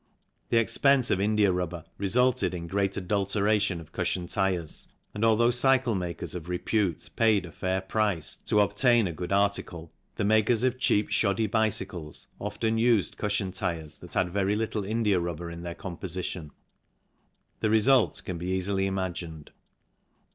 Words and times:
The 0.49 0.57
expense 0.57 1.11
of 1.11 1.19
india 1.21 1.51
rubber 1.51 1.85
resulted 1.99 2.55
in 2.55 2.65
great 2.65 2.95
52 2.95 3.01
THE 3.01 3.03
CYCLE 3.03 3.03
INDUSTRY 3.03 3.11
I 3.41 3.45
adulteration 3.45 3.79
of 3.81 3.91
cushion 3.91 4.25
tyres, 4.27 4.87
and 5.13 5.23
although 5.23 5.51
cycle 5.51 5.93
makers 5.93 6.33
of 6.33 6.49
repute 6.49 7.07
paid 7.15 7.45
a 7.45 7.51
fair 7.51 7.81
price 7.81 8.35
to 8.35 8.61
obtain 8.61 9.05
a 9.05 9.13
good 9.13 9.31
article, 9.31 9.91
the 10.15 10.23
makers 10.25 10.63
of 10.63 10.79
cheap 10.79 11.11
shoddy 11.11 11.45
bicycles 11.45 12.29
often 12.39 12.79
used 12.79 13.17
cushion 13.19 13.51
tyres 13.51 13.99
that 13.99 14.15
had 14.15 14.31
very 14.31 14.55
little 14.55 14.83
india 14.83 15.19
rubber 15.19 15.51
in 15.51 15.61
their 15.61 15.75
composi 15.75 16.23
tion. 16.23 16.49
The 17.59 17.69
result 17.69 18.23
can 18.25 18.39
be 18.39 18.47
easily 18.47 18.87
imagined. 18.87 19.51